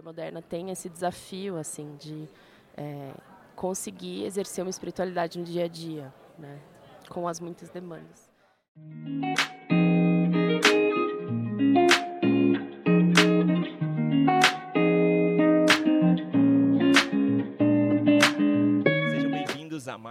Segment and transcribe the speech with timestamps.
[0.00, 2.28] mulher moderna tem esse desafio assim de
[2.76, 3.12] é,
[3.54, 6.58] conseguir exercer uma espiritualidade no dia a dia, né,
[7.08, 8.30] com as muitas demandas.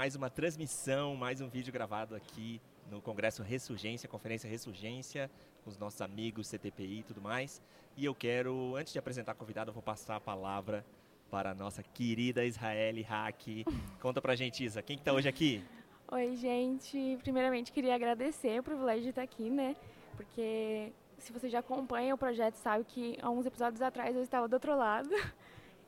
[0.10, 2.60] Mais uma transmissão, mais um vídeo gravado aqui
[2.90, 5.30] no Congresso Ressurgência, Conferência Ressurgência,
[5.64, 7.62] com os nossos amigos CTPI e tudo mais.
[7.96, 10.84] E eu quero, antes de apresentar a convidada, eu vou passar a palavra
[11.30, 13.64] para a nossa querida Israele Hack.
[14.02, 15.64] Conta pra gente, Isa, quem que tá hoje aqui?
[16.12, 17.20] Oi, gente.
[17.22, 19.76] Primeiramente, queria agradecer o privilégio de estar aqui, né?
[20.18, 24.48] Porque se você já acompanha o projeto, sabe que há uns episódios atrás eu estava
[24.48, 25.12] do outro lado.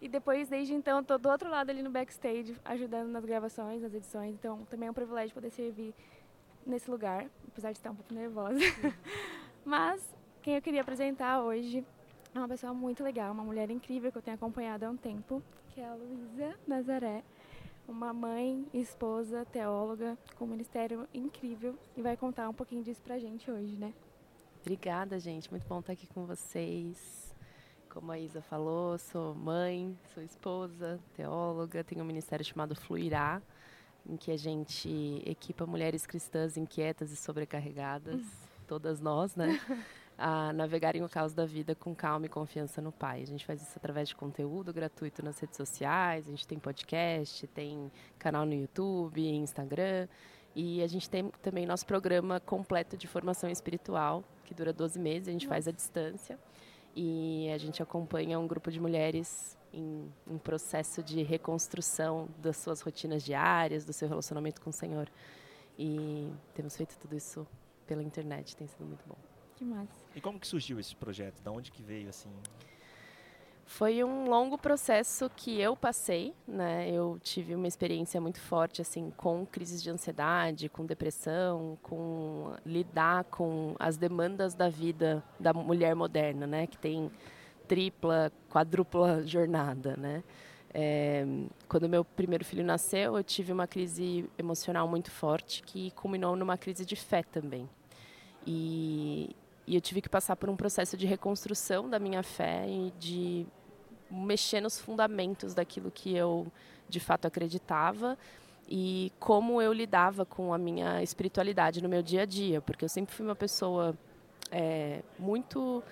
[0.01, 3.93] E depois, desde então, estou do outro lado ali no backstage, ajudando nas gravações, nas
[3.93, 4.33] edições.
[4.33, 5.93] Então, também é um privilégio poder servir
[6.65, 8.59] nesse lugar, apesar de estar um pouco nervosa.
[9.63, 10.03] Mas,
[10.41, 11.85] quem eu queria apresentar hoje
[12.33, 15.43] é uma pessoa muito legal, uma mulher incrível que eu tenho acompanhado há um tempo,
[15.69, 17.23] que é a Luísa Nazaré.
[17.87, 23.19] Uma mãe, esposa, teóloga, com um ministério incrível e vai contar um pouquinho disso pra
[23.19, 23.93] gente hoje, né?
[24.61, 25.49] Obrigada, gente.
[25.51, 27.30] Muito bom estar aqui com vocês.
[27.93, 33.41] Como a Isa falou, sou mãe, sou esposa, teóloga, tenho um ministério chamado Fluirá,
[34.05, 38.21] em que a gente equipa mulheres cristãs inquietas e sobrecarregadas,
[38.65, 39.59] todas nós, né?
[40.17, 43.23] A navegarem o caos da vida com calma e confiança no Pai.
[43.23, 47.45] A gente faz isso através de conteúdo gratuito nas redes sociais, a gente tem podcast,
[47.47, 50.07] tem canal no YouTube, Instagram.
[50.55, 55.27] E a gente tem também nosso programa completo de formação espiritual, que dura 12 meses,
[55.27, 56.39] a gente faz à distância.
[56.95, 62.81] E a gente acompanha um grupo de mulheres em um processo de reconstrução das suas
[62.81, 65.09] rotinas diárias, do seu relacionamento com o Senhor.
[65.77, 67.47] E temos feito tudo isso
[67.87, 69.17] pela internet, tem sido muito bom.
[69.55, 70.05] Que massa.
[70.15, 71.41] E como que surgiu esse projeto?
[71.41, 72.29] Da onde que veio, assim?
[73.71, 76.91] Foi um longo processo que eu passei, né?
[76.91, 83.23] Eu tive uma experiência muito forte assim com crises de ansiedade, com depressão, com lidar
[83.23, 86.67] com as demandas da vida da mulher moderna, né?
[86.67, 87.09] Que tem
[87.65, 90.21] tripla, quadrupla jornada, né?
[90.73, 91.25] É,
[91.69, 96.57] quando meu primeiro filho nasceu, eu tive uma crise emocional muito forte que culminou numa
[96.57, 97.69] crise de fé também.
[98.45, 99.33] E,
[99.65, 103.47] e eu tive que passar por um processo de reconstrução da minha fé e de
[104.11, 106.51] mexer nos fundamentos daquilo que eu
[106.89, 108.17] de fato acreditava
[108.67, 112.89] e como eu lidava com a minha espiritualidade no meu dia a dia, porque eu
[112.89, 113.97] sempre fui uma pessoa
[114.51, 115.83] é, muito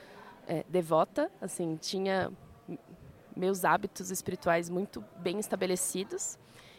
[0.47, 2.31] é, devota, assim, tinha
[3.35, 6.37] meus hábitos espirituais muito bem estabelecidos.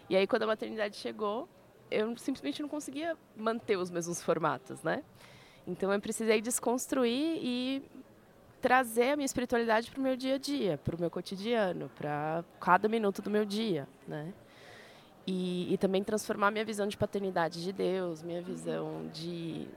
[0.09, 1.49] E aí, quando a maternidade chegou,
[1.91, 5.03] eu simplesmente não conseguia manter os mesmos formatos, né?
[5.67, 7.83] Então, eu precisei desconstruir e
[8.61, 12.45] trazer a minha espiritualidade para o meu dia a dia, para o meu cotidiano, para
[12.61, 14.33] cada minuto do meu dia, né?
[15.27, 19.69] E, e, também transformar minha visão de paternidade de Deus, minha visão de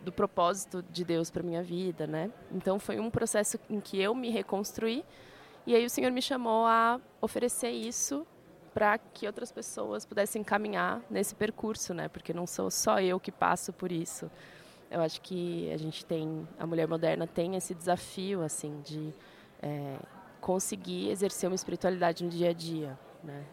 [0.00, 2.30] do propósito de Deus para minha vida, né?
[2.52, 5.04] Então foi um processo em que eu me reconstruí
[5.66, 8.24] e aí o Senhor me chamou a oferecer isso
[8.72, 12.08] para que outras pessoas pudessem caminhar nesse percurso, né?
[12.08, 14.30] Porque não sou só eu que passo por isso.
[14.90, 19.12] Eu acho que a gente tem, a mulher moderna tem esse desafio, assim, de
[19.60, 19.98] é,
[20.40, 23.44] conseguir exercer uma espiritualidade no dia a dia, né?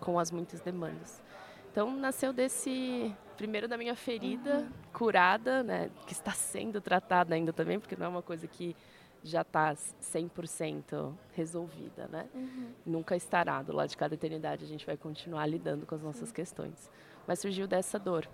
[0.00, 1.22] Com as muitas demandas.
[1.70, 4.68] Então, nasceu desse, primeiro da minha ferida uhum.
[4.92, 5.90] curada, né?
[6.06, 8.76] Que está sendo tratada ainda também, porque não é uma coisa que
[9.24, 12.28] já está 100% resolvida, né?
[12.34, 12.72] Uhum.
[12.84, 13.62] Nunca estará.
[13.62, 16.34] Do lado de cada eternidade, a gente vai continuar lidando com as nossas Sim.
[16.34, 16.90] questões.
[17.26, 18.28] Mas surgiu dessa dor.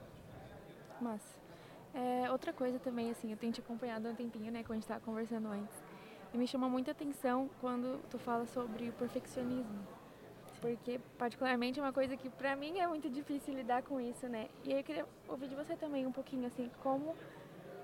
[1.01, 1.38] Massa.
[1.95, 4.75] É, outra coisa também, assim, eu tenho te acompanhado há um tempinho, né, quando a
[4.75, 5.77] gente estava conversando antes.
[6.33, 9.87] E me chama muita atenção quando tu fala sobre o perfeccionismo.
[10.61, 14.49] Porque, particularmente, é uma coisa que pra mim é muito difícil lidar com isso, né?
[14.65, 17.17] E aí eu queria ouvir de você também um pouquinho, assim, como,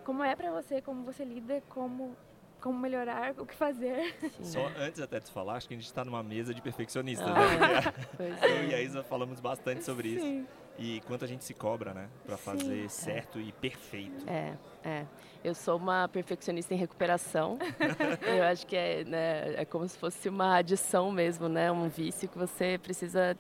[0.04, 2.16] como é pra você, como você lida, como
[2.64, 4.16] como melhorar, o que fazer.
[4.20, 4.44] Sim.
[4.44, 7.34] Só antes até de falar, acho que a gente está numa mesa de perfeccionistas, ah,
[7.34, 7.82] né?
[8.40, 8.66] Eu é.
[8.68, 10.40] e a Isa falamos bastante sobre Sim.
[10.40, 10.48] isso.
[10.78, 12.08] E quanto a gente se cobra, né?
[12.26, 13.42] Para fazer certo é.
[13.42, 14.28] e perfeito.
[14.28, 15.06] É, é.
[15.42, 17.58] Eu sou uma perfeccionista em recuperação.
[18.26, 21.70] eu acho que é, né, é como se fosse uma adição mesmo, né?
[21.70, 23.36] Um vício que você precisa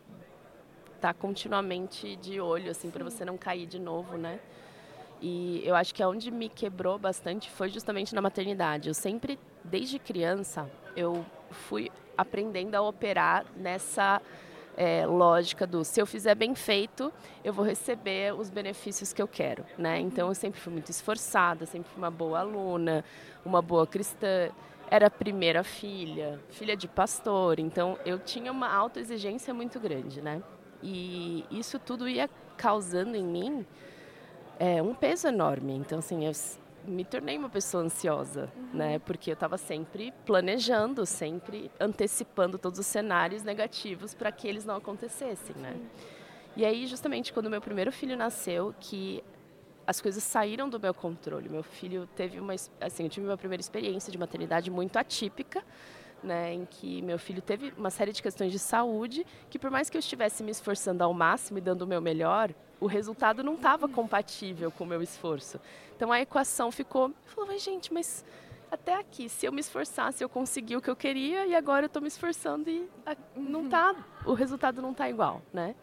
[0.94, 4.38] estar tá continuamente de olho, assim, para você não cair de novo, né?
[5.20, 8.88] E eu acho que onde me quebrou bastante foi justamente na maternidade.
[8.88, 14.20] Eu sempre, desde criança, eu fui aprendendo a operar nessa
[14.76, 17.12] é, lógica do se eu fizer bem feito,
[17.42, 20.00] eu vou receber os benefícios que eu quero, né?
[20.00, 23.04] Então eu sempre fui muito esforçada, sempre fui uma boa aluna,
[23.44, 24.50] uma boa cristã.
[24.90, 30.42] era a primeira filha, filha de pastor, então eu tinha uma autoexigência muito grande, né?
[30.82, 33.66] E isso tudo ia causando em mim
[34.58, 35.74] é, um peso enorme.
[35.74, 36.32] Então, assim, eu
[36.86, 38.68] me tornei uma pessoa ansiosa, uhum.
[38.72, 38.98] né?
[39.00, 44.76] Porque eu estava sempre planejando, sempre antecipando todos os cenários negativos para que eles não
[44.76, 45.76] acontecessem, né?
[46.56, 49.22] E aí, justamente quando meu primeiro filho nasceu, que
[49.86, 51.48] as coisas saíram do meu controle.
[51.48, 55.62] Meu filho teve uma, assim, eu tive uma primeira experiência de maternidade muito atípica,
[56.22, 59.90] né, em que meu filho teve uma série de questões de saúde que por mais
[59.90, 62.50] que eu estivesse me esforçando ao máximo e dando o meu melhor,
[62.84, 65.58] o resultado não estava compatível com o meu esforço.
[65.96, 68.22] Então a equação ficou, falou, gente, mas
[68.70, 71.86] até aqui, se eu me esforçasse, eu consegui o que eu queria e agora eu
[71.86, 72.86] estou me esforçando e
[73.34, 73.96] não tá,
[74.26, 75.74] o resultado não está igual, né?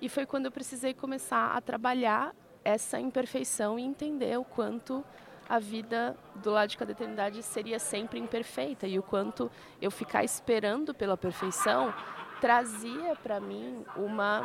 [0.00, 5.04] E foi quando eu precisei começar a trabalhar essa imperfeição e entender o quanto
[5.48, 9.48] a vida do lado de cada eternidade seria sempre imperfeita e o quanto
[9.80, 11.94] eu ficar esperando pela perfeição
[12.40, 14.44] trazia para mim uma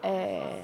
[0.00, 0.62] é,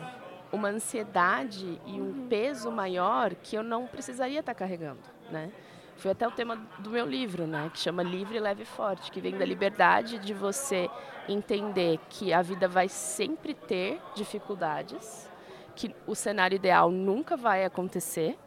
[0.52, 5.00] uma ansiedade e um peso maior que eu não precisaria estar tá carregando,
[5.30, 5.50] né?
[5.96, 9.18] Foi até o tema do meu livro, né, que chama Livre, Leve e Forte, que
[9.18, 10.90] vem da liberdade de você
[11.26, 15.30] entender que a vida vai sempre ter dificuldades,
[15.74, 18.38] que o cenário ideal nunca vai acontecer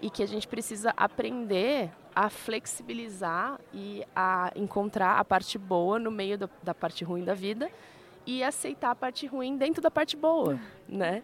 [0.00, 6.10] e que a gente precisa aprender a flexibilizar e a encontrar a parte boa no
[6.10, 7.70] meio da parte ruim da vida
[8.28, 11.22] e aceitar a parte ruim dentro da parte boa, né?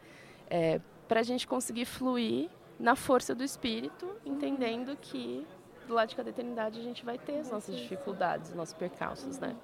[0.49, 2.49] É, Para a gente conseguir fluir
[2.81, 5.47] na força do espírito, entendendo que
[5.87, 9.39] do lado de cada eternidade a gente vai ter as nossas dificuldades, os nossos percalços,
[9.39, 9.55] né?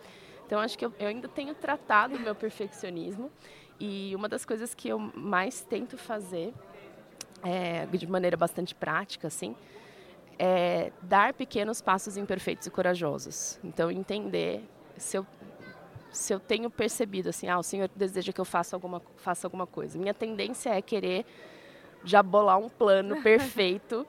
[0.45, 3.31] Então acho que eu, eu ainda tenho tratado o meu perfeccionismo
[3.79, 6.53] e uma das coisas que eu mais tento fazer,
[7.43, 9.57] é, de maneira bastante prática, assim,
[10.39, 13.59] é dar pequenos passos imperfeitos e corajosos.
[13.65, 14.63] Então, entender
[14.99, 15.27] se eu,
[16.13, 19.67] se eu tenho percebido, assim, ah, o Senhor deseja que eu faça alguma, faça alguma
[19.67, 19.99] coisa.
[19.99, 21.25] Minha tendência é querer
[22.05, 24.07] já bolar um plano perfeito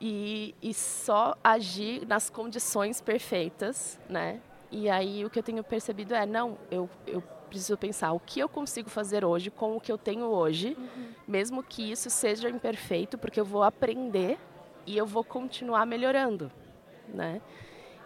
[0.00, 4.40] e, e só agir nas condições perfeitas, né?
[4.70, 8.40] E aí o que eu tenho percebido é, não, eu, eu preciso pensar o que
[8.40, 11.08] eu consigo fazer hoje com o que eu tenho hoje, uhum.
[11.28, 14.38] mesmo que isso seja imperfeito, porque eu vou aprender
[14.86, 16.50] e eu vou continuar melhorando,
[17.06, 17.40] né?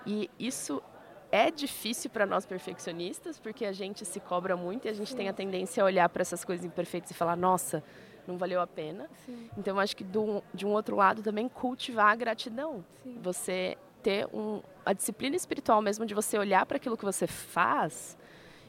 [0.04, 0.82] E isso
[1.30, 5.16] é difícil para nós perfeccionistas, porque a gente se cobra muito e a gente Sim.
[5.16, 7.82] tem a tendência a olhar para essas coisas imperfeitas e falar, nossa,
[8.26, 9.08] não valeu a pena.
[9.24, 9.50] Sim.
[9.56, 12.84] Então, acho que do, de um outro lado também cultivar a gratidão.
[13.02, 13.18] Sim.
[13.22, 18.16] Você ter um, a disciplina espiritual mesmo de você olhar para aquilo que você faz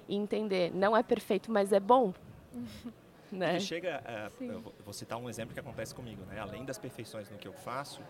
[0.07, 2.13] e entender, não é perfeito, mas é bom.
[3.31, 3.60] né?
[3.60, 4.01] Chega,
[4.39, 6.39] uh, eu vou citar um exemplo que acontece comigo, né?
[6.39, 8.01] Além das perfeições no que eu faço,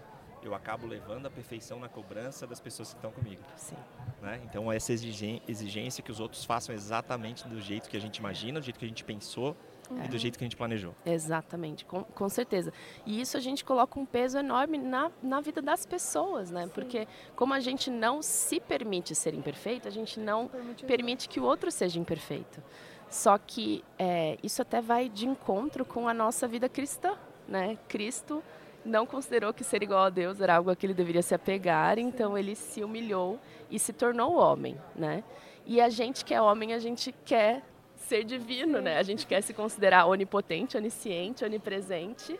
[0.47, 3.41] eu acabo levando a perfeição na cobrança das pessoas que estão comigo.
[3.55, 3.75] Sim.
[4.21, 4.41] Né?
[4.45, 8.63] Então, essa exigência que os outros façam exatamente do jeito que a gente imagina, do
[8.63, 9.55] jeito que a gente pensou,
[10.01, 10.05] é.
[10.05, 10.93] e do jeito que a gente planejou.
[11.05, 12.73] Exatamente, com, com certeza.
[13.05, 16.63] E isso a gente coloca um peso enorme na, na vida das pessoas, né?
[16.63, 16.71] Sim.
[16.73, 21.39] Porque como a gente não se permite ser imperfeito, a gente não permite, permite que
[21.39, 22.61] o outro seja imperfeito.
[23.09, 27.15] Só que é, isso até vai de encontro com a nossa vida cristã,
[27.47, 27.77] né?
[27.87, 28.43] Cristo
[28.87, 31.99] não considerou que ser igual a Deus era algo a que ele deveria se apegar,
[31.99, 33.39] então ele se humilhou
[33.69, 35.23] e se tornou homem, né?
[35.65, 37.61] E a gente que é homem, a gente quer
[37.95, 38.97] ser divino, né?
[38.97, 42.39] A gente quer se considerar onipotente, onisciente, onipresente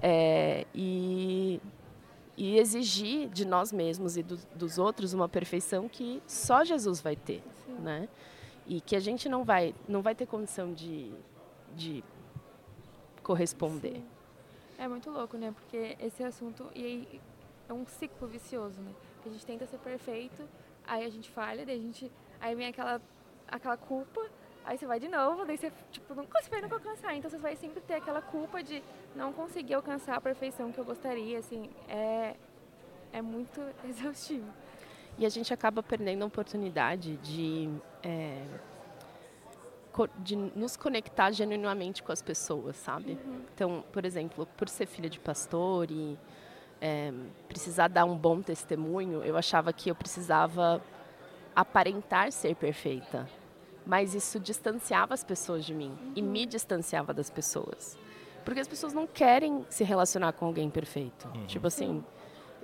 [0.00, 1.60] é, e,
[2.36, 7.14] e exigir de nós mesmos e do, dos outros uma perfeição que só Jesus vai
[7.14, 7.74] ter, Sim.
[7.80, 8.08] né?
[8.66, 11.12] E que a gente não vai, não vai ter condição de,
[11.76, 12.02] de
[13.22, 13.96] corresponder.
[13.96, 14.11] Sim.
[14.82, 15.52] É muito louco, né?
[15.52, 17.20] Porque esse assunto e
[17.68, 18.92] é um ciclo vicioso, né?
[19.24, 20.42] A gente tenta ser perfeito,
[20.84, 22.10] aí a gente falha, daí a gente
[22.40, 23.00] aí vem aquela
[23.46, 24.20] aquela culpa
[24.64, 27.14] Aí você vai de novo, daí você, tipo, não consegue nunca alcançar.
[27.16, 28.82] Então você vai sempre ter aquela culpa de
[29.14, 31.68] não conseguir alcançar a perfeição que eu gostaria, assim.
[31.88, 32.36] É,
[33.12, 34.48] é muito exaustivo.
[35.18, 37.68] E a gente acaba perdendo a oportunidade de,
[38.02, 38.44] é,
[40.18, 43.12] de nos conectar genuinamente com as pessoas, sabe?
[43.24, 43.40] Uhum.
[43.54, 46.18] Então, por exemplo, por ser filha de pastor e
[46.80, 47.12] é,
[47.48, 50.82] precisar dar um bom testemunho, eu achava que eu precisava
[51.54, 53.28] aparentar ser perfeita
[53.84, 56.12] mas isso distanciava as pessoas de mim uhum.
[56.16, 57.98] e me distanciava das pessoas.
[58.44, 61.28] Porque as pessoas não querem se relacionar com alguém perfeito.
[61.34, 61.46] Uhum.
[61.46, 62.04] Tipo assim,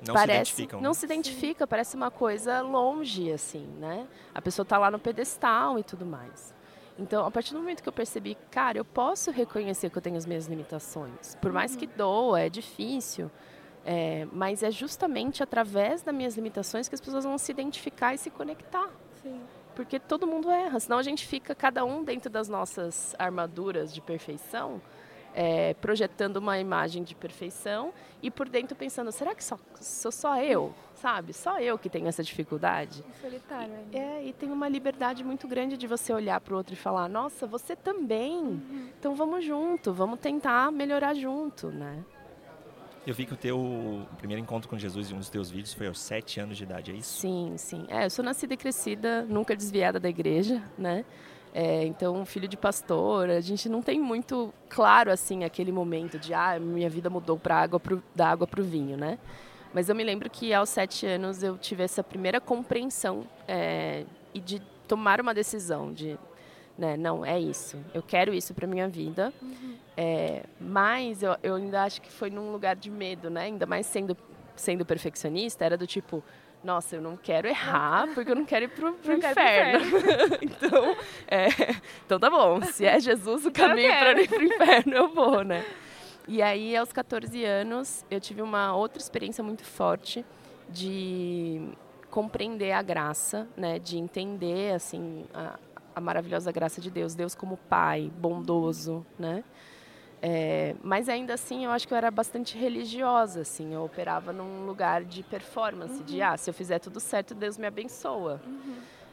[0.05, 0.81] não parece, se identificam.
[0.81, 0.95] Não né?
[0.95, 1.69] se identifica, Sim.
[1.69, 4.07] parece uma coisa longe, assim, né?
[4.35, 6.55] A pessoa está lá no pedestal e tudo mais.
[6.99, 10.17] Então, a partir do momento que eu percebi, cara, eu posso reconhecer que eu tenho
[10.17, 11.37] as minhas limitações.
[11.37, 11.79] Por mais uhum.
[11.79, 13.31] que doa, é difícil.
[13.85, 18.19] É, mas é justamente através das minhas limitações que as pessoas vão se identificar e
[18.19, 18.91] se conectar.
[19.23, 19.41] Sim.
[19.75, 24.01] Porque todo mundo erra, senão a gente fica cada um dentro das nossas armaduras de
[24.01, 24.83] perfeição,
[25.39, 30.43] é, projetando uma imagem de perfeição e por dentro pensando, será que só, sou só
[30.43, 30.75] eu?
[30.97, 31.33] Sabe?
[31.33, 33.05] Só eu que tenho essa dificuldade?
[33.23, 33.97] Solitário ainda.
[33.97, 37.09] É, e tem uma liberdade muito grande de você olhar para o outro e falar,
[37.09, 38.37] nossa, você também.
[38.37, 38.89] Uhum.
[38.99, 42.05] Então vamos junto, vamos tentar melhorar junto, né?
[43.07, 45.87] Eu vi que o teu primeiro encontro com Jesus em um dos teus vídeos foi
[45.87, 47.21] aos sete anos de idade, é isso?
[47.21, 47.87] Sim, sim.
[47.89, 51.05] É, eu sou nascida e crescida, nunca desviada da igreja, né?
[51.61, 56.33] É, então, filho de pastor, a gente não tem muito claro assim aquele momento de
[56.33, 59.19] ah, minha vida mudou para água pro, da água para o vinho, né?
[59.75, 64.39] Mas eu me lembro que aos sete anos eu tive essa primeira compreensão é, e
[64.39, 66.17] de tomar uma decisão de,
[66.79, 69.33] né, não é isso, eu quero isso para minha vida.
[69.43, 69.75] Uhum.
[69.97, 73.47] É, mas eu, eu ainda acho que foi num lugar de medo, né?
[73.47, 74.17] Ainda mais sendo
[74.55, 76.23] sendo perfeccionista, era do tipo
[76.69, 79.99] nossa, eu não quero errar, porque eu não quero ir pro, pro quero inferno.
[80.43, 80.97] então,
[81.27, 81.47] é,
[82.05, 85.65] então tá bom, se é Jesus o caminho para ir pro inferno, eu vou, né?
[86.27, 90.23] E aí, aos 14 anos, eu tive uma outra experiência muito forte
[90.69, 91.71] de
[92.11, 93.79] compreender a graça, né?
[93.79, 95.59] De entender, assim, a,
[95.97, 97.15] a maravilhosa graça de Deus.
[97.15, 99.43] Deus como pai, bondoso, né?
[100.21, 103.73] É, mas ainda assim, eu acho que eu era bastante religiosa, assim.
[103.73, 107.67] Eu operava num lugar de performance, de, ah, se eu fizer tudo certo, Deus me
[107.67, 108.41] abençoa.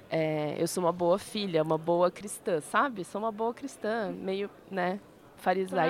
[0.09, 3.03] É, eu sou uma boa filha, uma boa cristã, sabe?
[3.03, 4.99] Sou uma boa cristã, meio, né,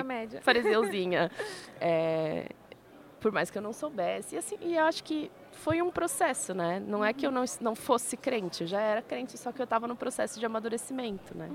[0.04, 0.40] média.
[0.42, 1.30] fariseuzinha.
[1.80, 2.48] É,
[3.20, 4.34] por mais que eu não soubesse.
[4.34, 6.80] E, assim, e eu acho que foi um processo, né?
[6.86, 9.64] Não é que eu não, não fosse crente, eu já era crente, só que eu
[9.64, 11.50] estava no processo de amadurecimento, né?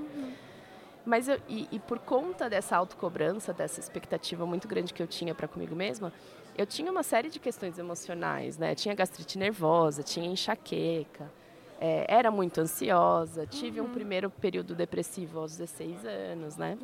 [1.06, 5.34] Mas eu, e, e por conta dessa autocobrança, dessa expectativa muito grande que eu tinha
[5.34, 6.14] para comigo mesma,
[6.58, 8.76] eu tinha uma série de questões emocionais, né?
[8.76, 11.32] Tinha gastrite nervosa, tinha enxaqueca,
[11.80, 16.78] é, era muito ansiosa, tive um primeiro período depressivo aos 16 anos, né?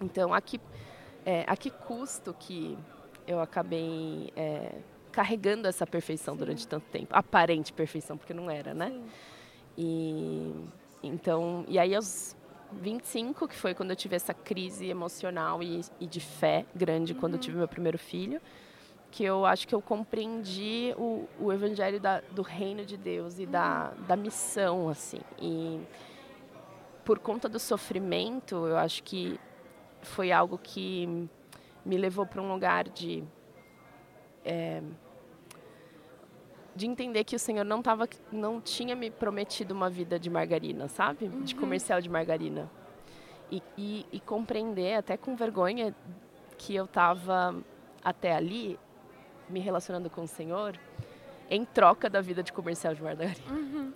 [0.00, 0.60] Então, a que,
[1.24, 2.78] é, a que custo que
[3.26, 4.76] eu acabei é,
[5.12, 7.08] carregando essa perfeição durante tanto tempo?
[7.10, 8.90] Aparente perfeição, porque não era, né?
[8.90, 9.04] Sim.
[9.76, 10.54] E
[11.02, 12.35] então, e aí aos
[12.72, 17.34] 25, que foi quando eu tive essa crise emocional e, e de fé grande quando
[17.34, 18.40] eu tive meu primeiro filho,
[19.10, 23.46] que eu acho que eu compreendi o, o evangelho da, do reino de Deus e
[23.46, 25.20] da, da missão, assim.
[25.40, 25.80] E
[27.04, 29.38] por conta do sofrimento, eu acho que
[30.02, 31.28] foi algo que
[31.84, 33.22] me levou para um lugar de
[34.44, 34.82] é,
[36.76, 40.88] de entender que o Senhor não tava, não tinha me prometido uma vida de margarina,
[40.88, 41.26] sabe?
[41.28, 42.70] De comercial de margarina.
[43.50, 45.94] E, e, e compreender, até com vergonha,
[46.58, 47.56] que eu estava
[48.04, 48.78] até ali
[49.48, 50.78] me relacionando com o Senhor
[51.48, 53.92] em troca da vida de comercial de margarina.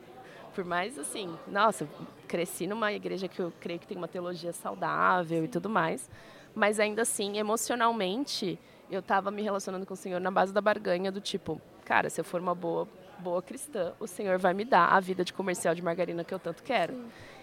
[0.55, 1.87] Por mais assim, nossa,
[2.27, 6.09] cresci numa igreja que eu creio que tem uma teologia saudável e tudo mais,
[6.55, 8.59] mas ainda assim, emocionalmente,
[8.91, 11.61] eu estava me relacionando com o Senhor na base da barganha do tipo,
[11.91, 12.87] cara, se eu for uma boa
[13.19, 16.39] boa cristã, o Senhor vai me dar a vida de comercial de margarina que eu
[16.39, 16.95] tanto quero.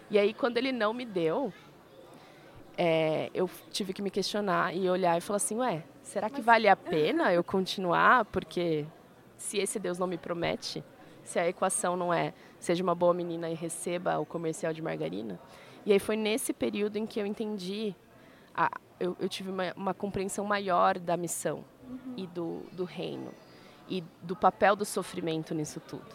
[0.10, 1.52] E aí, quando Ele não me deu,
[2.78, 6.70] é, eu tive que me questionar e olhar e falar assim, ué, será que vale
[6.70, 8.24] a pena eu continuar?
[8.24, 8.86] Porque
[9.38, 10.82] se esse Deus não me promete,
[11.26, 15.38] se a equação não é seja uma boa menina e receba o comercial de margarina.
[15.86, 17.94] E aí foi nesse período em que eu entendi,
[18.56, 21.66] a, eu, eu tive uma, uma compreensão maior da missão
[22.16, 23.34] e do, do reino
[23.90, 26.06] e do papel do sofrimento nisso tudo.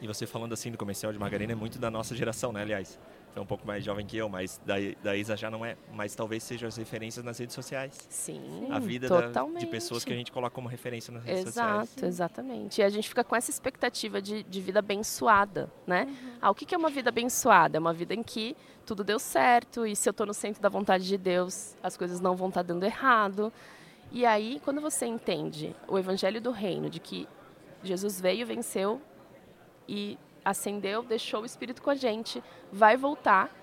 [0.00, 2.62] E você falando assim do comercial de margarina é muito da nossa geração, né?
[2.62, 2.98] Aliás,
[3.36, 5.76] é um pouco mais jovem que eu, mas da, da Isa já não é.
[5.92, 7.94] Mas talvez sejam as referências nas redes sociais.
[8.08, 9.60] Sim, a vida da- totalmente.
[9.60, 12.02] de pessoas que a gente coloca como referência nas redes Exato, sociais.
[12.14, 12.80] exatamente.
[12.80, 16.08] E a gente fica com essa expectativa de, de vida abençoada, né?
[16.40, 17.76] Ah, o que que é uma vida abençoada?
[17.76, 18.56] É uma vida em que
[18.86, 22.20] tudo deu certo e se eu estou no centro da vontade de Deus, as coisas
[22.20, 23.52] não vão estar dando errado.
[24.12, 27.28] E aí, quando você entende o evangelho do reino, de que
[27.82, 29.00] Jesus veio, venceu
[29.88, 33.54] e ascendeu, deixou o Espírito com a gente, vai voltar.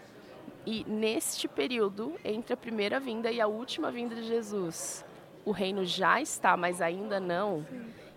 [0.65, 5.05] E neste período, entre a primeira vinda e a última vinda de Jesus,
[5.45, 7.65] o reino já está, mas ainda não.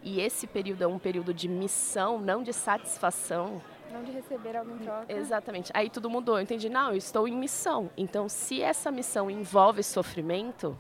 [0.03, 3.61] E esse período é um período de missão, não de satisfação.
[3.93, 5.13] Não de receber algo em troca.
[5.13, 5.71] Exatamente.
[5.75, 6.39] Aí tudo mudou.
[6.39, 7.91] Eu entendi, não, eu estou em missão.
[7.97, 10.79] Então, se essa missão envolve sofrimento,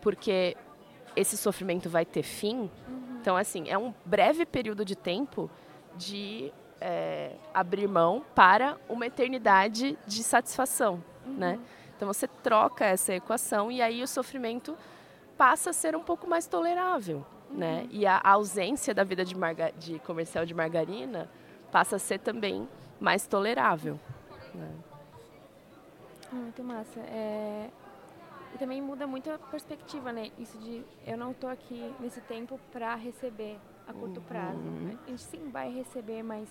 [0.00, 0.56] porque
[1.16, 2.70] esse sofrimento vai ter fim,
[3.20, 5.50] então, assim, é um breve período de tempo
[5.94, 11.60] de é, abrir mão para uma eternidade de satisfação, né?
[11.94, 14.74] Então, você troca essa equação e aí o sofrimento
[15.36, 17.86] passa a ser um pouco mais tolerável, né?
[17.90, 21.30] E a ausência da vida de, marga de comercial de margarina
[21.70, 22.66] passa a ser também
[22.98, 24.00] mais tolerável.
[24.54, 24.70] Né?
[26.32, 27.00] Muito massa.
[27.00, 27.68] É...
[28.54, 30.30] E também muda muito a perspectiva, né?
[30.38, 34.26] Isso de eu não estou aqui nesse tempo para receber a curto uhum.
[34.26, 34.60] prazo.
[35.06, 36.48] A gente sim vai receber, mas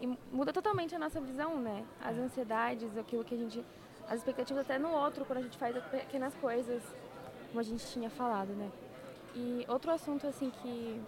[0.00, 1.84] e muda totalmente a nossa visão, né?
[2.00, 3.64] As ansiedades, aquilo que a gente,
[4.08, 6.82] as expectativas até no outro quando a gente faz pequenas coisas,
[7.48, 8.70] como a gente tinha falado, né?
[9.34, 11.00] E outro assunto assim que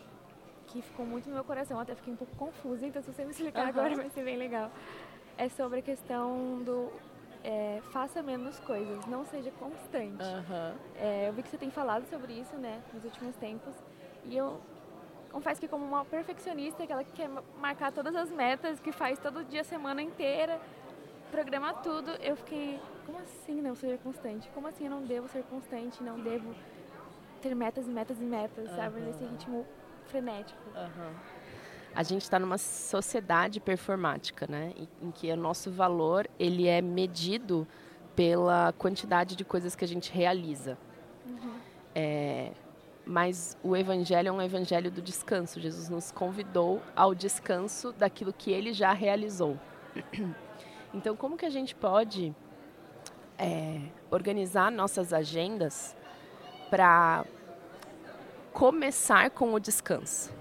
[0.68, 3.30] que ficou muito no meu coração, até fiquei um pouco confusa, então se você me
[3.30, 3.68] explicar uhum.
[3.68, 4.68] agora vai ser bem legal.
[5.38, 6.90] É sobre a questão do
[7.46, 10.24] é, faça menos coisas, não seja constante.
[10.24, 10.74] Uhum.
[10.96, 13.72] É, eu vi que você tem falado sobre isso, né, nos últimos tempos,
[14.24, 14.60] e eu
[15.30, 19.44] confesso que como uma perfeccionista, aquela que quer marcar todas as metas, que faz todo
[19.44, 20.60] dia, semana inteira,
[21.30, 24.50] programa tudo, eu fiquei, como assim não seja constante?
[24.52, 26.52] Como assim eu não devo ser constante, não devo
[27.40, 28.76] ter metas e metas e metas, uhum.
[28.76, 29.64] sabe, nesse ritmo
[30.06, 30.60] frenético?
[30.70, 31.36] Uhum
[31.96, 34.74] a gente está numa sociedade performática, né?
[34.76, 37.66] Em, em, que o nosso valor ele é medido
[38.14, 40.76] pela quantidade de coisas que a gente realiza.
[41.26, 41.54] Uhum.
[41.94, 42.52] É,
[43.06, 45.58] mas o evangelho é um evangelho do descanso.
[45.58, 49.58] Jesus nos convidou ao descanso daquilo que ele já realizou.
[50.94, 52.34] Então, como que a gente pode
[53.36, 55.94] é, organizar nossas agendas
[56.70, 57.26] para
[58.50, 60.32] começar com o descanso?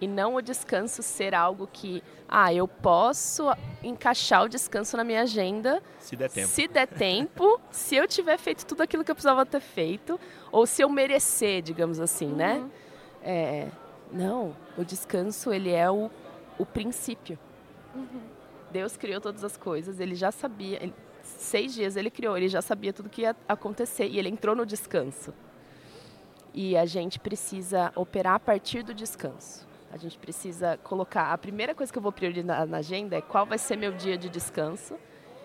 [0.00, 3.44] E não o descanso ser algo que, ah, eu posso
[3.82, 5.82] encaixar o descanso na minha agenda.
[5.98, 6.48] Se der tempo.
[6.48, 10.20] Se der tempo, se eu tiver feito tudo aquilo que eu precisava ter feito,
[10.52, 12.54] ou se eu merecer, digamos assim, né?
[12.54, 12.64] uhum.
[12.64, 12.70] né?
[13.22, 13.68] É,
[14.12, 16.10] não, o descanso, ele é o,
[16.58, 17.38] o princípio.
[17.94, 18.20] Uhum.
[18.70, 22.60] Deus criou todas as coisas, ele já sabia, ele, seis dias ele criou, ele já
[22.60, 25.32] sabia tudo que ia acontecer e ele entrou no descanso.
[26.52, 29.66] E a gente precisa operar a partir do descanso.
[29.96, 31.32] A gente precisa colocar.
[31.32, 34.18] A primeira coisa que eu vou priorizar na agenda é qual vai ser meu dia
[34.18, 34.94] de descanso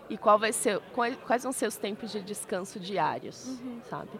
[0.09, 0.81] e qual vai ser
[1.25, 3.79] quais vão ser os tempos de descanso diários, uhum.
[3.89, 4.11] sabe?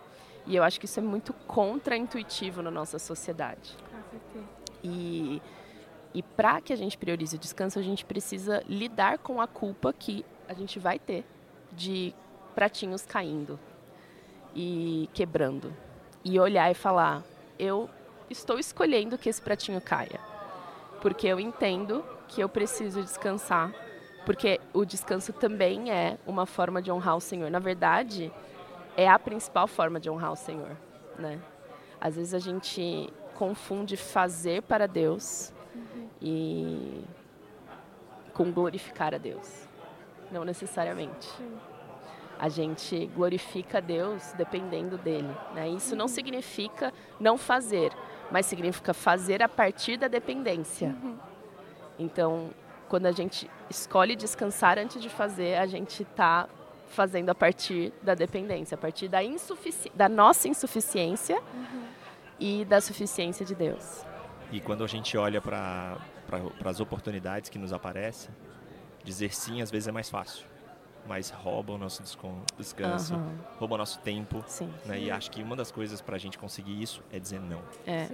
[0.48, 3.76] E eu acho que isso é muito contra-intuitivo na nossa sociedade.
[3.92, 4.46] Com certeza.
[4.82, 5.42] E
[6.14, 9.94] e para que a gente priorize o descanso, a gente precisa lidar com a culpa
[9.94, 11.26] que a gente vai ter
[11.72, 12.14] de
[12.54, 13.60] pratinhos caindo
[14.56, 15.74] e quebrando.
[16.24, 17.24] E olhar e falar:
[17.58, 17.90] eu
[18.32, 20.20] estou escolhendo que esse pratinho caia.
[21.02, 23.74] Porque eu entendo que eu preciso descansar,
[24.26, 27.50] porque o descanso também é uma forma de honrar o Senhor.
[27.50, 28.32] Na verdade,
[28.96, 30.78] é a principal forma de honrar o Senhor,
[31.18, 31.40] né?
[32.00, 36.08] Às vezes a gente confunde fazer para Deus uhum.
[36.22, 37.04] e
[38.34, 39.68] com glorificar a Deus.
[40.32, 41.30] Não necessariamente.
[42.40, 45.30] A gente glorifica a Deus dependendo dele.
[45.54, 45.70] Né?
[45.70, 47.92] Isso não significa não fazer,
[48.32, 50.96] mas significa fazer a partir da dependência.
[51.04, 51.18] Uhum.
[52.00, 52.50] Então,
[52.88, 56.48] quando a gente escolhe descansar antes de fazer, a gente está
[56.88, 61.84] fazendo a partir da dependência, a partir da, insufici da nossa insuficiência uhum.
[62.40, 64.06] e da suficiência de Deus.
[64.52, 65.98] E quando a gente olha para
[66.66, 68.30] as oportunidades que nos aparecem,
[69.04, 70.51] dizer sim às vezes é mais fácil
[71.08, 72.04] mas roubam o nosso
[72.58, 73.38] descanso, uhum.
[73.60, 74.44] roubam o nosso tempo.
[74.48, 74.72] Sim.
[74.86, 75.00] Né?
[75.00, 77.62] E acho que uma das coisas para a gente conseguir isso é dizer não.
[77.86, 78.08] É.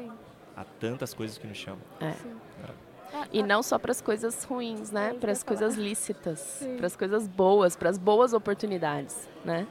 [0.56, 1.82] Há tantas coisas que nos chamam.
[2.00, 2.08] É.
[2.08, 2.88] é.
[3.32, 5.14] E não só para as coisas ruins, né?
[5.14, 9.68] Para as coisas lícitas, para as coisas boas, para as boas oportunidades, né?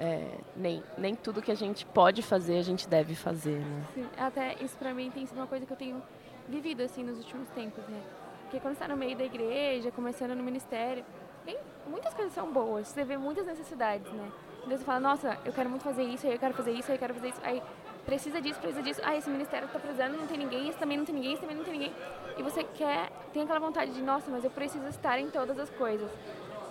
[0.00, 3.84] É, nem, nem tudo que a gente pode fazer a gente deve fazer, né?
[3.94, 4.06] Sim.
[4.16, 6.00] Até isso para mim tem sido uma coisa que eu tenho
[6.48, 8.00] vivido assim nos últimos tempos, né?
[8.42, 11.04] Porque quando está no meio da igreja, começando no ministério,
[11.48, 14.30] tem muitas coisas são boas, você vê muitas necessidades, né?
[14.66, 16.96] Então você fala, nossa, eu quero muito fazer isso, aí eu quero fazer isso, aí
[16.96, 17.62] eu quero fazer isso, aí
[18.04, 21.06] precisa disso, precisa disso, ah, esse ministério está precisando, não tem ninguém, esse também não
[21.06, 21.92] tem ninguém, esse também não tem ninguém.
[22.36, 25.70] E você quer, tem aquela vontade de, nossa, mas eu preciso estar em todas as
[25.70, 26.10] coisas.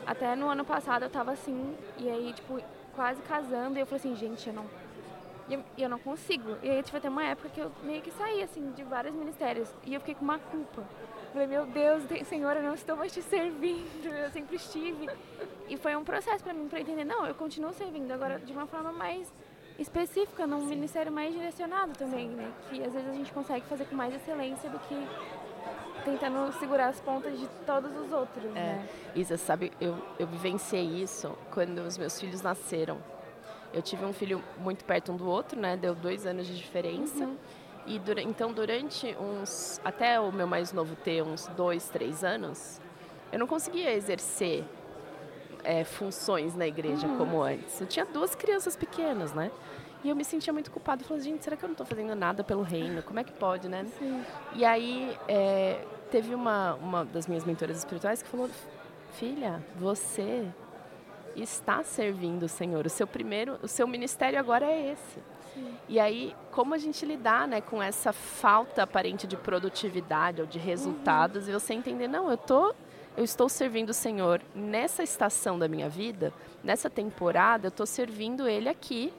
[0.06, 2.62] Até no ano passado eu tava assim, e aí, tipo,
[2.96, 4.66] quase casando, e eu falei assim, gente, eu não.
[5.48, 6.58] E eu, eu não consigo.
[6.62, 9.70] E aí, tipo, até uma época que eu meio que saí, assim, de vários ministérios.
[9.86, 10.84] E eu fiquei com uma culpa.
[11.32, 15.08] Falei, meu Deus, Senhor, eu não estou mais te servindo, eu sempre estive.
[15.70, 18.66] E foi um processo para mim, para entender, não, eu continuo servindo, agora de uma
[18.66, 19.32] forma mais
[19.78, 20.68] específica, num Sim.
[20.68, 22.52] ministério mais direcionado também, né?
[22.70, 25.08] Que às vezes a gente consegue fazer com mais excelência do que
[26.04, 28.50] tentando segurar as pontas de todos os outros, é.
[28.50, 28.90] né?
[29.16, 32.98] Isa, sabe, eu, eu vivenciei isso quando os meus filhos nasceram.
[33.73, 35.75] Eu tive um filho muito perto um do outro, né?
[35.77, 37.25] Deu dois anos de diferença.
[37.25, 37.38] Uhum.
[37.86, 39.80] E dura, então, durante uns.
[39.84, 42.82] Até o meu mais novo ter uns dois, três anos,
[43.32, 44.65] eu não conseguia exercer
[45.63, 47.17] é, funções na igreja uhum.
[47.17, 47.80] como antes.
[47.80, 49.51] Eu tinha duas crianças pequenas, né?
[50.03, 51.03] E eu me sentia muito culpada.
[51.03, 53.01] Falei, gente, será que eu não estou fazendo nada pelo reino?
[53.03, 53.86] Como é que pode, né?
[53.97, 54.23] Sim.
[54.53, 58.49] E aí, é, teve uma, uma das minhas mentoras espirituais que falou,
[59.13, 60.47] filha, você
[61.41, 62.86] está servindo o Senhor.
[62.86, 65.19] O seu primeiro, o seu ministério agora é esse.
[65.54, 65.76] Sim.
[65.89, 70.60] E aí, como a gente lidar né, com essa falta aparente de produtividade ou de
[70.60, 72.73] resultados, e você entender, não, eu, tô,
[73.15, 78.47] eu estou servindo o Senhor nessa estação da minha vida, nessa temporada, eu estou servindo
[78.47, 79.13] Ele aqui,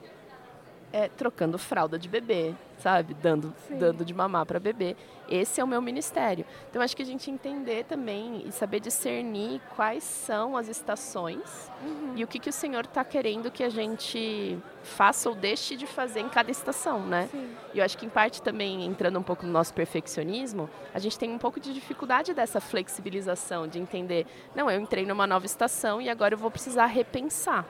[0.91, 3.13] é, trocando fralda de bebê, sabe?
[3.13, 3.77] Dando, Sim.
[3.77, 4.95] dando de mamar para bebê.
[5.27, 6.43] Esse é o meu ministério.
[6.69, 12.13] Então, acho que a gente entender também e saber discernir quais são as estações Uhum.
[12.15, 15.85] e o que, que o Senhor está querendo que a gente faça ou deixe de
[15.85, 17.29] fazer em cada estação, né?
[17.31, 17.49] Sim.
[17.73, 21.17] E eu acho que, em parte, também, entrando um pouco no nosso perfeccionismo, a gente
[21.19, 24.25] tem um pouco de dificuldade dessa flexibilização, de entender,
[24.55, 27.65] não, eu entrei numa nova estação e agora eu vou precisar repensar.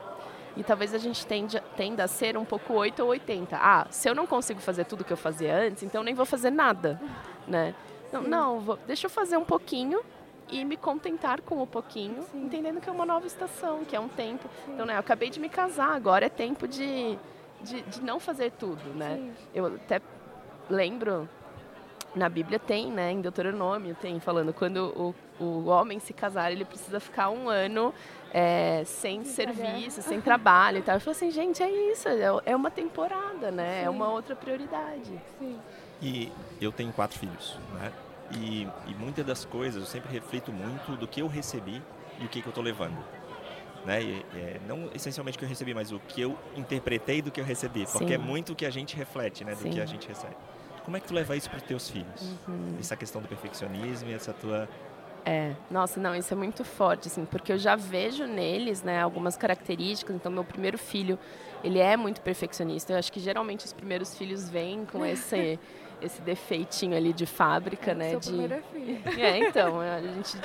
[0.60, 3.58] E talvez a gente tende, tenda a ser um pouco 8 ou 80.
[3.58, 6.26] Ah, se eu não consigo fazer tudo que eu fazia antes, então eu nem vou
[6.26, 7.00] fazer nada,
[7.48, 7.74] né?
[8.12, 10.02] Não, não vou, deixa eu fazer um pouquinho
[10.50, 12.44] e me contentar com o pouquinho, Sim.
[12.44, 14.50] entendendo que é uma nova estação, que é um tempo.
[14.66, 14.74] Sim.
[14.74, 17.18] Então, né, eu acabei de me casar, agora é tempo de,
[17.62, 19.16] de, de não fazer tudo, né?
[19.16, 19.34] Sim.
[19.56, 20.02] Eu até
[20.70, 21.30] lembro,
[22.14, 26.66] na Bíblia tem, né, em Deuteronômio tem, falando quando o, o homem se casar, ele
[26.66, 27.94] precisa ficar um ano
[28.34, 30.96] é, sem Sem serviço, sem trabalho e tal.
[30.96, 33.82] Eu falei assim, gente, é isso, é, é uma temporada, né?
[33.82, 33.90] É Sim.
[33.90, 35.20] uma outra prioridade.
[35.40, 35.60] Sim.
[36.02, 37.92] E eu tenho quatro filhos, né?
[38.32, 41.82] E, e muitas das coisas eu sempre reflito muito do que eu recebi
[42.20, 42.98] e o que, que eu estou levando.
[43.86, 44.04] Né?
[44.04, 47.42] E, é, não essencialmente o que eu recebi, mas o que eu interpretei do que
[47.42, 47.86] eu recebi.
[47.88, 48.14] Porque Sim.
[48.14, 49.56] é muito o que a gente reflete, né?
[49.56, 49.72] Do Sim.
[49.72, 50.36] que a gente recebe.
[50.84, 52.38] Como é que tu leva isso para os teus filhos?
[52.48, 52.78] Uhum.
[52.80, 54.68] Essa questão do perfeccionismo e essa tua...
[55.26, 59.38] É, nossa, não, isso é muito forte, assim, porque eu já vejo neles, né, algumas
[59.38, 60.16] características.
[60.16, 61.20] Então, meu primeiro filho,
[61.64, 62.94] ele é muito perfeccionista.
[62.94, 65.60] Eu acho que geralmente os primeiros filhos vêm com esse,
[66.02, 69.00] esse defeitinho ali de fábrica, né, Sou de primeira filha.
[69.20, 70.38] É, então, a gente,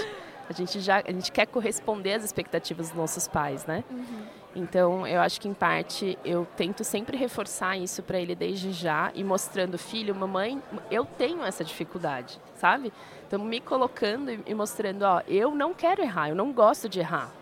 [0.49, 3.85] a gente já a gente quer corresponder às expectativas dos nossos pais, né?
[3.91, 4.24] Uhum.
[4.55, 9.11] Então, eu acho que em parte eu tento sempre reforçar isso para ele desde já
[9.15, 12.93] e mostrando, filho, mamãe, eu tenho essa dificuldade, sabe?
[13.27, 17.33] Então, me colocando e mostrando, ó, eu não quero errar, eu não gosto de errar.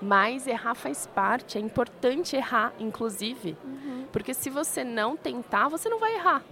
[0.00, 4.04] Mas errar faz parte, é importante errar, inclusive, Uhum.
[4.12, 6.44] porque se você não tentar, você não vai errar.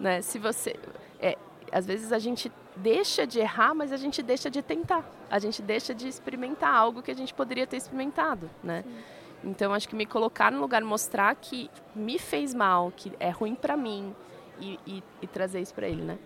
[0.00, 0.22] Né?
[0.22, 0.76] Se você
[1.20, 1.36] é,
[1.72, 2.50] às vezes a gente
[2.82, 5.04] deixa de errar, mas a gente deixa de tentar.
[5.30, 8.84] A gente deixa de experimentar algo que a gente poderia ter experimentado, né?
[9.44, 13.54] Então acho que me colocar no lugar, mostrar que me fez mal, que é ruim
[13.54, 14.14] para mim
[14.60, 16.18] e, e- e trazer isso para ele, né?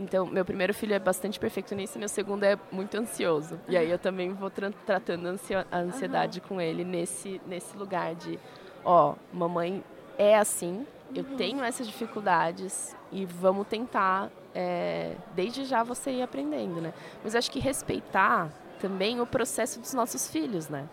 [0.00, 3.58] Então meu primeiro filho é bastante perfeccionista, meu segundo é muito ansioso.
[3.68, 5.28] E aí eu também vou tra- tratando
[5.70, 8.38] a ansiedade com ele nesse nesse lugar de,
[8.84, 9.82] ó, mamãe
[10.16, 10.84] é assim,
[11.14, 16.92] eu tenho essas dificuldades e vamos tentar é, desde já você ir aprendendo, né?
[17.22, 20.88] Mas acho que respeitar também o processo dos nossos filhos, né?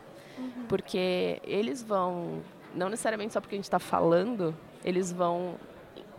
[0.67, 2.41] Porque eles vão,
[2.73, 5.55] não necessariamente só porque a gente está falando, eles vão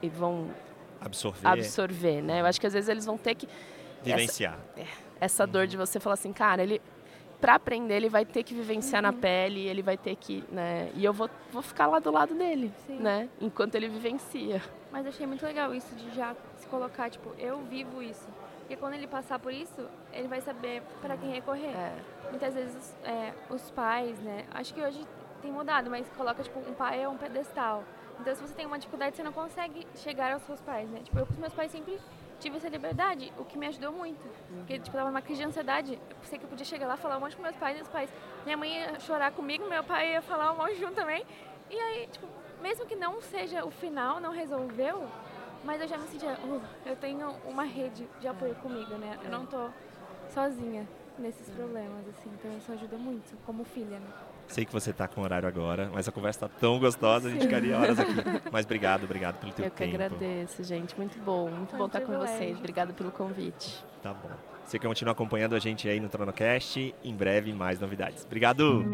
[0.00, 0.48] e vão
[1.00, 2.40] Absorver, absorver, né?
[2.40, 3.48] Eu acho que às vezes eles vão ter que
[4.02, 4.58] vivenciar.
[5.20, 6.80] essa dor de você falar assim, cara, ele
[7.40, 9.10] para aprender ele vai ter que vivenciar Uhum.
[9.10, 10.90] na pele, ele vai ter que, né?
[10.94, 12.98] E eu vou, vou ficar lá do lado dele, Sim.
[12.98, 13.28] né?
[13.40, 14.62] Enquanto ele vivencia.
[14.96, 18.26] Mas achei muito legal isso de já se colocar, tipo, eu vivo isso.
[18.60, 21.68] Porque quando ele passar por isso, ele vai saber para quem recorrer.
[21.68, 21.94] É.
[22.30, 24.46] Muitas vezes é, os pais, né?
[24.52, 25.06] Acho que hoje
[25.42, 27.84] tem mudado, mas coloca, tipo, um pai é um pedestal.
[28.18, 31.00] Então, se você tem uma dificuldade, você não consegue chegar aos seus pais, né?
[31.04, 32.00] Tipo, eu com os meus pais sempre
[32.40, 34.26] tive essa liberdade, o que me ajudou muito.
[34.48, 37.18] Porque, tipo, tava numa crise de ansiedade, eu sei que eu podia chegar lá, falar
[37.18, 38.10] um monte com meus pais, e os pais...
[38.46, 41.22] Minha mãe ia chorar comigo, meu pai ia falar um monte junto também.
[41.68, 42.26] E aí, tipo,
[42.62, 45.04] mesmo que não seja o final, não resolveu,
[45.64, 49.18] mas eu já me sentia, "Uh, eu tenho uma rede de apoio comigo, né?
[49.24, 49.68] Eu não tô
[50.32, 50.86] sozinha
[51.18, 52.30] nesses problemas, assim.
[52.38, 54.06] Então isso ajuda muito, como filha, né?
[54.48, 57.42] Sei que você está com horário agora, mas a conversa está tão gostosa, a gente
[57.46, 58.12] ficaria horas aqui.
[58.52, 59.94] Mas obrigado, obrigado pelo teu Eu que tempo.
[59.96, 60.96] agradeço, gente.
[60.96, 62.56] Muito bom, muito Foi bom estar com vocês.
[62.56, 63.84] Obrigada pelo convite.
[64.00, 64.30] Tá bom.
[64.64, 66.94] Você continua acompanhando a gente aí no Tronocast.
[67.02, 68.24] Em breve, mais novidades.
[68.24, 68.84] Obrigado!